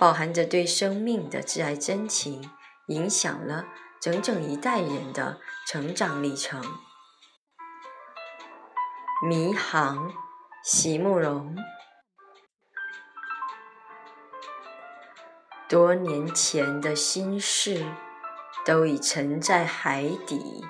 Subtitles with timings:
[0.00, 2.50] 饱含着对生命的挚爱真情，
[2.86, 3.66] 影响了
[4.00, 6.62] 整整一代人的成长历程。
[9.28, 10.10] 迷航，
[10.64, 11.54] 席慕容。
[15.68, 17.84] 多年前的心事，
[18.64, 20.64] 都已沉在海底，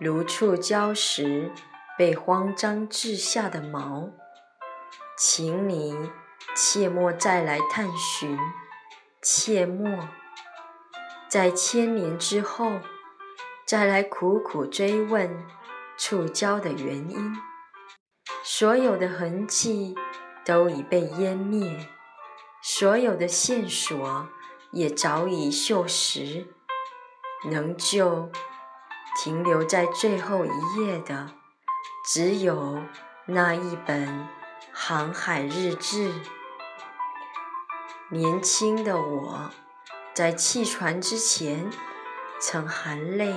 [0.00, 1.52] 如触礁石
[1.96, 4.10] 被慌张掷下的锚。
[5.16, 6.10] 请你。
[6.56, 8.38] 切莫再来探寻，
[9.22, 10.08] 切莫
[11.28, 12.80] 在千年之后
[13.64, 15.46] 再来苦苦追问
[15.96, 17.36] 触礁的原因。
[18.42, 19.94] 所有的痕迹
[20.44, 21.88] 都已被湮灭，
[22.62, 24.28] 所有的线索
[24.72, 26.46] 也早已锈蚀。
[27.50, 28.30] 能救
[29.22, 31.30] 停留在最后一页的，
[32.06, 32.82] 只有
[33.26, 34.28] 那一本
[34.82, 36.10] 航海日志。
[38.08, 39.50] 年轻的我，
[40.14, 41.70] 在弃船之前，
[42.40, 43.34] 曾含泪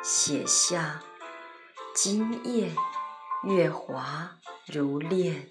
[0.00, 1.02] 写下
[1.92, 2.70] “今夜
[3.42, 5.50] 月华如练”。